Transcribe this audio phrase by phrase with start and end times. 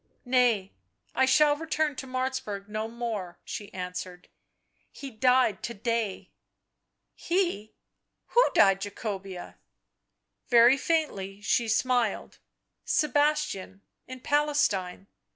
[0.27, 0.73] "Kay,
[1.13, 4.29] I shall return to Martzburg no more," she answered."
[4.91, 6.31] He died to day."
[7.13, 7.75] "He?—
[8.33, 9.59] who died, Jacobea?"
[10.49, 12.39] Very faintly she smiled."
[12.99, 15.05] Sebastian— in Palestine.